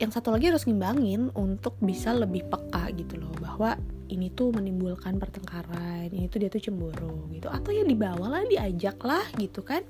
yang 0.00 0.08
satu 0.08 0.32
lagi 0.32 0.48
harus 0.48 0.64
ngimbangin 0.64 1.28
untuk 1.36 1.76
bisa 1.84 2.16
lebih 2.16 2.48
peka 2.48 2.88
gitu 2.96 3.20
loh 3.20 3.36
bahwa 3.36 3.76
ini 4.08 4.32
tuh 4.32 4.48
menimbulkan 4.48 5.20
pertengkaran 5.20 6.08
ini 6.08 6.26
tuh 6.26 6.40
dia 6.40 6.48
tuh 6.48 6.58
cemburu 6.64 7.28
gitu. 7.36 7.52
Atau 7.52 7.76
ya 7.76 7.84
dibawa 7.84 8.40
lah 8.40 8.42
diajak 8.48 8.96
lah 9.04 9.22
gitu 9.36 9.60
kan. 9.60 9.84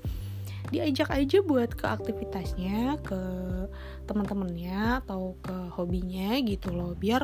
Diajak 0.67 1.09
aja 1.15 1.39
buat 1.41 1.71
ke 1.73 1.87
aktivitasnya 1.87 2.99
ke 3.01 3.21
teman-temannya 4.03 4.99
atau 5.01 5.39
ke 5.39 5.55
hobinya 5.79 6.35
gitu 6.43 6.75
loh 6.75 6.91
biar 6.91 7.23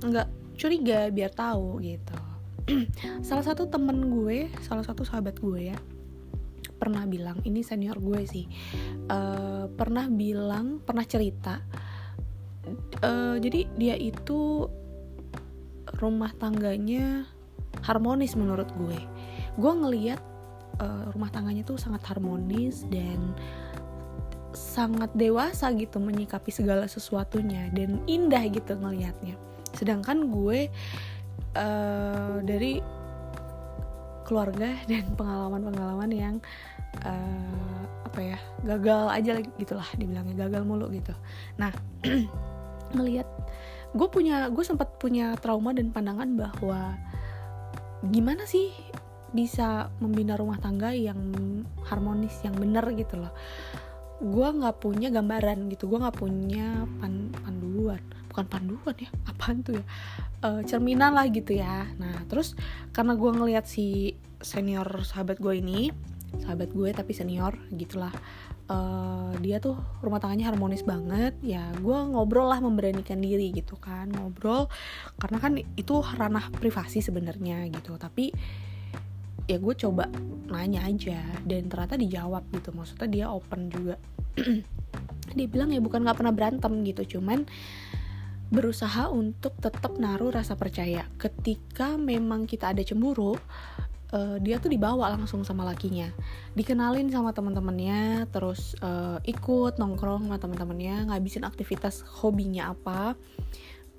nggak 0.00 0.56
curiga 0.56 1.12
biar 1.12 1.30
tahu 1.36 1.84
gitu. 1.84 2.16
Salah 3.28 3.44
satu 3.44 3.68
temen 3.68 4.08
gue 4.08 4.48
salah 4.64 4.84
satu 4.84 5.04
sahabat 5.04 5.36
gue 5.36 5.74
ya 5.74 5.78
pernah 6.80 7.04
bilang 7.04 7.36
ini 7.44 7.60
senior 7.60 8.00
gue 8.00 8.24
sih 8.24 8.48
uh, 9.12 9.68
pernah 9.68 10.08
bilang 10.08 10.80
pernah 10.80 11.04
cerita 11.04 11.60
uh, 13.04 13.36
jadi 13.38 13.66
dia 13.78 13.96
itu 13.96 14.68
rumah 15.98 16.32
tangganya 16.38 17.26
harmonis 17.84 18.34
menurut 18.34 18.68
gue. 18.76 18.98
Gue 19.58 19.72
ngeliat 19.74 20.20
uh, 20.80 21.12
rumah 21.12 21.30
tangganya 21.32 21.66
tuh 21.66 21.80
sangat 21.80 22.04
harmonis 22.06 22.84
dan 22.88 23.34
sangat 24.50 25.14
dewasa 25.14 25.70
gitu 25.78 26.02
menyikapi 26.02 26.50
segala 26.50 26.90
sesuatunya 26.90 27.70
dan 27.70 28.02
indah 28.10 28.42
gitu 28.50 28.74
ngelihatnya 28.74 29.38
sedangkan 29.74 30.30
gue 30.30 30.66
uh, 31.54 32.36
dari 32.42 32.82
keluarga 34.26 34.74
dan 34.90 35.04
pengalaman-pengalaman 35.14 36.10
yang 36.10 36.34
uh, 37.06 37.82
apa 38.10 38.20
ya 38.34 38.38
gagal 38.66 39.06
aja 39.14 39.32
gitulah 39.54 39.86
dibilangnya 39.94 40.34
gagal 40.34 40.66
mulu 40.66 40.90
gitu. 40.90 41.14
Nah 41.62 41.70
ngelihat 42.94 43.28
gue 43.90 44.08
punya 44.10 44.46
gue 44.50 44.62
sempat 44.62 44.98
punya 45.02 45.34
trauma 45.38 45.74
dan 45.74 45.90
pandangan 45.90 46.30
bahwa 46.38 46.94
gimana 48.06 48.46
sih 48.46 48.70
bisa 49.30 49.90
membina 50.02 50.34
rumah 50.34 50.58
tangga 50.58 50.90
yang 50.90 51.18
harmonis 51.86 52.34
yang 52.42 52.54
bener 52.58 52.82
gitu 52.94 53.18
loh. 53.18 53.34
Gue 54.20 54.48
nggak 54.52 54.82
punya 54.82 55.08
gambaran 55.08 55.70
gitu 55.72 55.86
gue 55.90 55.98
nggak 56.02 56.18
punya 56.18 56.86
pan 56.98 57.30
panduan. 57.34 58.02
Bukan 58.30 58.46
panduan 58.46 58.96
ya 58.98 59.10
apaan 59.30 59.62
tuh 59.62 59.78
ya? 59.78 59.84
Uh, 60.40 60.62
cerminan 60.66 61.14
lah 61.14 61.26
gitu 61.30 61.58
ya. 61.58 61.86
Nah 61.98 62.26
terus 62.26 62.54
karena 62.94 63.14
gue 63.14 63.30
ngelihat 63.30 63.66
si 63.66 64.18
senior 64.40 64.86
sahabat 65.04 65.38
gue 65.38 65.54
ini 65.58 65.92
sahabat 66.38 66.70
gue 66.70 66.88
tapi 66.94 67.12
senior 67.12 67.58
gitulah 67.74 68.14
uh, 68.70 69.34
dia 69.42 69.58
tuh 69.58 69.76
rumah 70.00 70.22
tangannya 70.22 70.46
harmonis 70.46 70.86
banget. 70.86 71.34
Ya 71.42 71.68
gue 71.74 71.98
ngobrol 72.14 72.48
lah 72.48 72.62
memberanikan 72.62 73.18
diri 73.18 73.50
gitu 73.50 73.74
kan. 73.76 74.08
Ngobrol 74.14 74.70
karena 75.18 75.38
kan 75.42 75.52
itu 75.58 75.94
ranah 76.16 76.48
privasi 76.54 77.02
sebenarnya 77.02 77.66
gitu. 77.74 77.98
Tapi 77.98 78.30
ya 79.50 79.58
gue 79.58 79.74
coba 79.74 80.06
nanya 80.46 80.86
aja 80.86 81.18
dan 81.42 81.66
ternyata 81.66 81.98
dijawab 81.98 82.46
gitu. 82.54 82.70
Maksudnya 82.70 83.08
dia 83.10 83.26
open 83.28 83.68
juga. 83.68 83.98
Dia 85.30 85.46
bilang 85.46 85.70
ya 85.70 85.78
bukan 85.78 86.02
nggak 86.02 86.18
pernah 86.18 86.34
berantem 86.34 86.82
gitu 86.82 87.18
cuman 87.18 87.46
berusaha 88.50 89.06
untuk 89.14 89.54
tetap 89.62 89.94
naruh 89.94 90.34
rasa 90.34 90.58
percaya. 90.58 91.06
Ketika 91.22 91.94
memang 91.94 92.50
kita 92.50 92.74
ada 92.74 92.82
cemburu 92.82 93.38
uh, 94.12 94.36
dia 94.42 94.58
tuh 94.58 94.70
dibawa 94.70 95.14
langsung 95.14 95.42
sama 95.46 95.66
lakinya. 95.66 96.10
Dikenalin 96.54 97.10
sama 97.10 97.30
teman-temannya 97.34 98.26
terus 98.30 98.74
uh, 98.82 99.18
ikut 99.24 99.78
nongkrong 99.78 100.30
sama 100.30 100.38
teman-temannya 100.38 101.10
ngabisin 101.10 101.46
aktivitas 101.46 102.02
hobinya 102.02 102.74
apa 102.74 103.14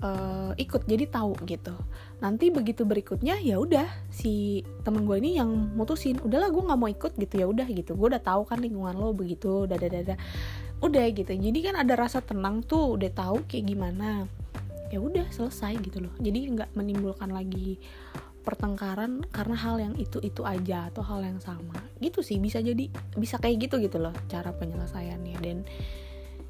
uh, 0.02 0.52
ikut 0.58 0.86
jadi 0.86 1.08
tahu 1.08 1.38
gitu. 1.48 1.74
Nanti 2.20 2.50
begitu 2.52 2.84
berikutnya 2.84 3.40
ya 3.40 3.58
udah 3.58 3.88
si 4.12 4.66
temen 4.84 5.06
gue 5.08 5.18
ini 5.22 5.40
yang 5.40 5.50
mutusin 5.78 6.20
udahlah 6.22 6.50
gue 6.52 6.62
nggak 6.62 6.80
mau 6.80 6.90
ikut 6.90 7.14
gitu 7.18 7.34
ya 7.42 7.46
udah 7.48 7.68
gitu. 7.70 7.96
Gue 7.96 8.12
udah 8.12 8.22
tahu 8.22 8.46
kan 8.46 8.60
lingkungan 8.60 8.98
lo 8.98 9.14
begitu 9.16 9.66
dada 9.70 9.88
dada 9.88 10.16
udah 10.82 11.06
gitu. 11.14 11.32
Jadi 11.32 11.60
kan 11.62 11.76
ada 11.78 11.94
rasa 11.94 12.20
tenang 12.20 12.66
tuh 12.66 12.98
udah 12.98 13.12
tahu 13.14 13.46
kayak 13.46 13.70
gimana. 13.72 14.26
Ya 14.92 15.00
udah 15.00 15.24
selesai 15.32 15.80
gitu 15.88 16.04
loh. 16.04 16.14
Jadi 16.20 16.52
nggak 16.52 16.76
menimbulkan 16.76 17.32
lagi 17.32 17.80
pertengkaran 18.42 19.22
karena 19.30 19.56
hal 19.56 19.78
yang 19.78 19.96
itu 19.96 20.18
itu 20.20 20.42
aja 20.42 20.90
atau 20.90 21.06
hal 21.06 21.22
yang 21.22 21.40
sama. 21.40 21.78
Gitu 22.02 22.26
sih 22.26 22.42
bisa 22.42 22.60
jadi 22.60 22.90
bisa 23.16 23.38
kayak 23.38 23.70
gitu 23.70 23.78
gitu 23.82 24.02
loh 24.02 24.14
cara 24.28 24.52
penyelesaiannya. 24.52 25.38
Dan 25.40 25.58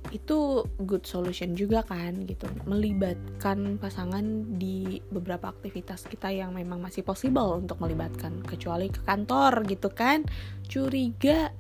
itu 0.10 0.66
good 0.82 1.06
solution 1.06 1.54
juga 1.54 1.86
kan 1.86 2.26
gitu. 2.26 2.50
Melibatkan 2.66 3.78
pasangan 3.78 4.58
di 4.58 4.98
beberapa 5.14 5.54
aktivitas 5.54 6.10
kita 6.10 6.34
yang 6.34 6.58
memang 6.58 6.82
masih 6.82 7.06
possible 7.06 7.60
untuk 7.60 7.78
melibatkan. 7.78 8.42
Kecuali 8.42 8.90
ke 8.90 9.04
kantor 9.06 9.68
gitu 9.68 9.92
kan. 9.94 10.26
Curiga 10.66 11.52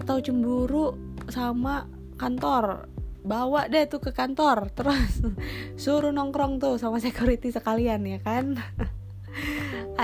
atau 0.00 0.18
cemburu 0.18 0.96
sama 1.30 1.86
kantor. 2.18 2.90
Bawa 3.24 3.72
deh 3.72 3.88
tuh 3.88 4.04
ke 4.04 4.12
kantor 4.12 4.68
terus 4.76 5.24
suruh 5.80 6.12
nongkrong 6.12 6.60
tuh 6.60 6.76
sama 6.76 7.00
security 7.00 7.48
sekalian 7.48 8.04
ya 8.04 8.20
kan 8.20 8.60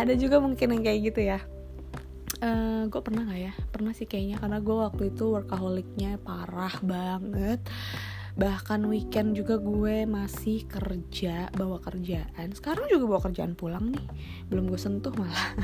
ada 0.01 0.13
juga 0.15 0.39
mungkin 0.39 0.77
yang 0.77 0.83
kayak 0.85 1.01
gitu 1.13 1.21
ya. 1.25 1.39
Uh, 2.41 2.47
eh, 2.47 2.83
gue 2.89 3.01
pernah 3.05 3.27
gak 3.29 3.41
ya? 3.41 3.53
Pernah 3.69 3.93
sih 3.93 4.07
kayaknya 4.09 4.41
karena 4.41 4.59
gue 4.63 4.77
waktu 4.77 5.03
itu 5.13 5.25
workaholicnya 5.29 6.17
parah 6.23 6.75
banget. 6.81 7.61
Bahkan 8.39 8.87
weekend 8.89 9.37
juga 9.37 9.61
gue 9.61 10.09
masih 10.09 10.65
kerja 10.65 11.51
bawa 11.53 11.83
kerjaan. 11.83 12.55
Sekarang 12.55 12.89
juga 12.89 13.05
bawa 13.11 13.21
kerjaan 13.29 13.59
pulang 13.59 13.93
nih. 13.93 14.07
Belum 14.49 14.71
gue 14.71 14.81
sentuh 14.81 15.13
malah. 15.15 15.55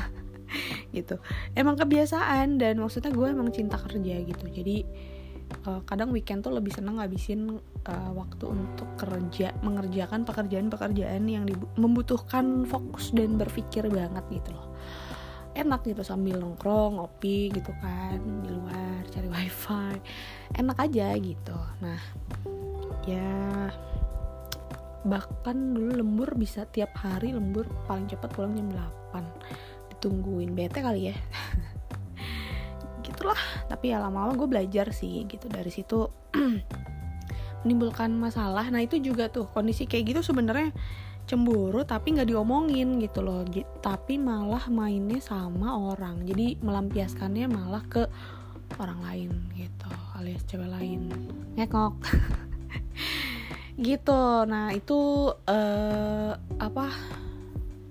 Gitu. 0.95 1.19
Emang 1.59 1.75
kebiasaan 1.75 2.55
dan 2.55 2.79
maksudnya 2.79 3.11
gue 3.11 3.27
emang 3.27 3.51
cinta 3.51 3.75
kerja 3.75 4.15
gitu. 4.23 4.47
Jadi 4.47 4.87
uh, 5.67 5.81
kadang 5.83 6.11
weekend 6.11 6.43
tuh 6.43 6.53
lebih 6.55 6.73
seneng 6.73 6.99
ngabisin 6.99 7.59
uh, 7.87 8.11
waktu 8.15 8.45
untuk 8.47 8.87
kerja 8.99 9.55
mengerjakan 9.63 10.23
pekerjaan-pekerjaan 10.27 11.23
yang 11.27 11.43
membutuhkan 11.75 12.67
fokus 12.67 13.11
dan 13.15 13.35
berpikir 13.39 13.87
banget 13.87 14.23
gitu 14.31 14.55
loh. 14.55 14.73
Enak 15.57 15.89
gitu 15.89 16.05
sambil 16.05 16.37
nongkrong 16.37 17.01
ngopi 17.01 17.49
gitu 17.49 17.73
kan 17.81 18.19
di 18.45 18.49
luar 18.53 19.01
cari 19.09 19.27
wifi. 19.35 19.97
Enak 20.55 20.77
aja 20.77 21.17
gitu. 21.17 21.57
Nah 21.81 22.01
ya 23.07 23.71
bahkan 25.07 25.55
dulu 25.71 26.03
lembur 26.03 26.35
bisa 26.35 26.67
tiap 26.67 26.91
hari 26.99 27.31
lembur 27.31 27.63
paling 27.87 28.11
cepat 28.11 28.27
pulang 28.35 28.59
jam 28.59 28.67
8 29.15 29.23
ditungguin 29.95 30.51
bete 30.51 30.83
kali 30.83 31.15
ya 31.15 31.15
gitulah. 33.17 33.41
Tapi 33.65 33.89
ya 33.89 33.97
lama-lama 33.97 34.37
gue 34.37 34.45
belajar 34.45 34.93
sih 34.93 35.25
gitu. 35.25 35.49
Dari 35.49 35.73
situ 35.73 36.05
menimbulkan 37.65 38.13
masalah. 38.13 38.69
Nah 38.69 38.85
itu 38.85 39.01
juga 39.01 39.33
tuh 39.33 39.49
kondisi 39.49 39.89
kayak 39.89 40.13
gitu 40.13 40.21
sebenarnya 40.21 40.69
cemburu 41.27 41.83
tapi 41.83 42.13
nggak 42.13 42.29
diomongin 42.29 43.01
gitu 43.01 43.25
loh. 43.25 43.41
Tapi 43.81 44.21
malah 44.21 44.69
mainnya 44.69 45.17
sama 45.17 45.73
orang. 45.73 46.21
Jadi 46.29 46.61
melampiaskannya 46.61 47.49
malah 47.49 47.81
ke 47.89 48.05
orang 48.77 49.01
lain 49.01 49.31
gitu 49.57 49.89
alias 50.17 50.41
cewek 50.49 50.69
lain. 50.69 51.13
Ngekok. 51.53 51.93
Gitu. 53.77 54.21
Nah 54.49 54.73
itu 54.73 55.29
uh, 55.29 56.33
apa? 56.57 56.89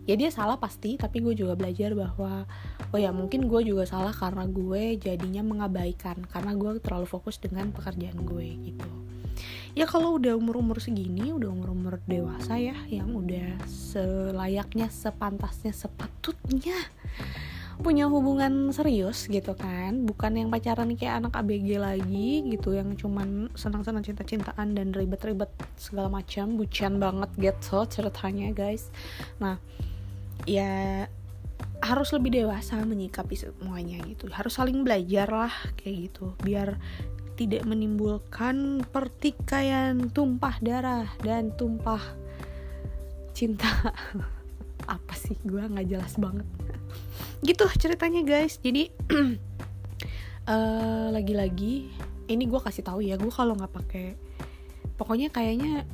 Ya 0.07 0.19
dia 0.19 0.31
salah 0.35 0.59
pasti 0.59 0.99
tapi 0.99 1.23
gue 1.23 1.35
juga 1.39 1.55
belajar 1.55 1.95
bahwa 1.95 2.47
oh 2.97 2.99
ya 3.05 3.13
mungkin 3.13 3.45
gue 3.45 3.61
juga 3.61 3.85
salah 3.85 4.17
karena 4.17 4.49
gue 4.49 4.97
jadinya 4.97 5.45
mengabaikan 5.45 6.17
karena 6.33 6.57
gue 6.57 6.81
terlalu 6.81 7.05
fokus 7.05 7.37
dengan 7.37 7.69
pekerjaan 7.69 8.25
gue 8.25 8.73
gitu. 8.73 8.89
Ya 9.77 9.85
kalau 9.85 10.17
udah 10.17 10.33
umur-umur 10.41 10.81
segini 10.81 11.29
udah 11.29 11.53
umur-umur 11.53 12.01
dewasa 12.09 12.57
ya 12.57 12.73
yang 12.89 13.13
udah 13.13 13.61
selayaknya 13.69 14.89
sepantasnya 14.89 15.77
sepatutnya 15.77 16.73
punya 17.77 18.09
hubungan 18.09 18.73
serius 18.73 19.29
gitu 19.29 19.53
kan. 19.53 20.09
Bukan 20.09 20.41
yang 20.41 20.49
pacaran 20.49 20.97
kayak 20.97 21.21
anak 21.21 21.37
ABG 21.37 21.77
lagi 21.77 22.49
gitu 22.49 22.73
yang 22.73 22.97
cuman 22.97 23.53
senang-senang 23.53 24.01
cinta-cintaan 24.01 24.73
dan 24.73 24.97
ribet-ribet 24.97 25.53
segala 25.77 26.09
macam. 26.09 26.57
Bucian 26.57 26.97
banget 26.97 27.29
gitu 27.37 27.85
ceritanya 27.93 28.57
guys. 28.57 28.89
Nah 29.37 29.61
ya 30.49 31.05
harus 31.85 32.09
lebih 32.17 32.43
dewasa 32.43 32.81
menyikapi 32.83 33.37
semuanya 33.37 34.01
gitu. 34.07 34.29
Harus 34.33 34.57
saling 34.57 34.83
belajar 34.83 35.29
lah 35.29 35.55
kayak 35.77 36.11
gitu. 36.11 36.33
Biar 36.41 36.77
tidak 37.37 37.69
menimbulkan 37.69 38.85
pertikaian 38.89 40.09
tumpah 40.09 40.57
darah 40.65 41.09
dan 41.21 41.53
tumpah 41.55 42.01
cinta. 43.37 43.69
Apa 44.97 45.15
sih? 45.19 45.37
Gue 45.45 45.61
nggak 45.61 45.89
jelas 45.89 46.17
banget. 46.17 46.47
Gitu 47.45 47.65
ceritanya 47.77 48.25
guys. 48.25 48.57
Jadi 48.63 48.89
uh, 50.49 51.09
lagi-lagi 51.17 51.93
ini 52.27 52.45
gue 52.47 52.61
kasih 52.61 52.83
tahu 52.83 53.01
ya 53.03 53.15
gue 53.15 53.31
kalau 53.31 53.55
nggak 53.55 53.71
pakai 53.71 54.07
pokoknya 54.99 55.31
kayaknya 55.31 55.87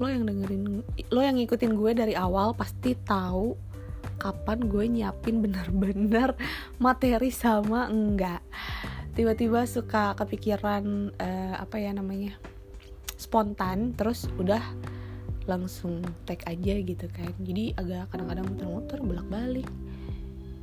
lo 0.00 0.06
yang 0.08 0.24
dengerin 0.24 0.80
lo 1.12 1.20
yang 1.20 1.36
ngikutin 1.36 1.72
gue 1.76 1.90
dari 1.92 2.14
awal 2.16 2.54
pasti 2.56 2.96
tahu 2.96 3.69
kapan 4.20 4.68
gue 4.68 4.84
nyiapin 4.84 5.40
bener-bener 5.40 6.36
materi 6.84 7.32
sama 7.32 7.88
enggak. 7.88 8.44
Tiba-tiba 9.16 9.64
suka 9.64 10.12
kepikiran 10.14 11.16
uh, 11.16 11.54
apa 11.56 11.80
ya 11.80 11.96
namanya 11.96 12.36
spontan 13.16 13.96
terus 13.96 14.28
udah 14.36 14.62
langsung 15.48 16.04
tag 16.28 16.44
aja 16.44 16.74
gitu 16.78 17.08
kan. 17.10 17.32
Jadi 17.40 17.72
agak 17.74 18.12
kadang-kadang 18.12 18.46
muter-muter 18.46 18.98
bolak-balik. 19.00 19.66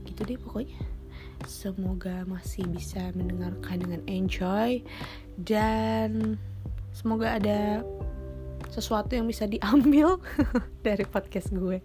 Gitu 0.06 0.22
deh 0.24 0.38
pokoknya. 0.38 0.78
Semoga 1.46 2.26
masih 2.26 2.66
bisa 2.70 3.14
mendengarkan 3.14 3.78
dengan 3.78 4.02
enjoy 4.10 4.82
dan 5.38 6.42
semoga 6.98 7.38
ada 7.38 7.86
sesuatu 8.74 9.14
yang 9.14 9.30
bisa 9.30 9.46
diambil 9.46 10.18
dari 10.86 11.06
podcast 11.06 11.54
gue 11.54 11.78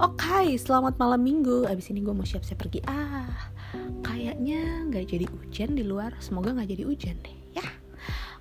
Oke, 0.00 0.16
okay, 0.16 0.56
selamat 0.56 0.96
malam 0.96 1.20
minggu. 1.20 1.68
Abis 1.68 1.92
ini 1.92 2.00
gue 2.00 2.16
mau 2.16 2.24
siap-siap 2.24 2.56
pergi. 2.56 2.80
Ah, 2.88 3.52
kayaknya 4.00 4.88
nggak 4.88 5.12
jadi 5.12 5.28
hujan 5.28 5.76
di 5.76 5.84
luar. 5.84 6.16
Semoga 6.24 6.56
nggak 6.56 6.72
jadi 6.72 6.88
hujan 6.88 7.20
deh. 7.20 7.36
Ya. 7.52 7.68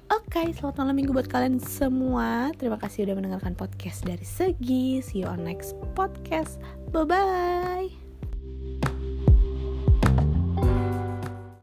Oke, 0.08 0.40
okay, 0.40 0.48
selamat 0.56 0.80
malam 0.80 0.96
minggu 0.96 1.12
buat 1.12 1.28
kalian 1.28 1.60
semua. 1.60 2.56
Terima 2.56 2.80
kasih 2.80 3.12
udah 3.12 3.16
mendengarkan 3.20 3.60
podcast 3.60 4.08
dari 4.08 4.24
Segi. 4.24 5.04
See 5.04 5.20
you 5.20 5.28
on 5.28 5.44
next 5.44 5.76
podcast. 6.00 6.64
Bye 6.96 7.04
bye. 7.04 7.99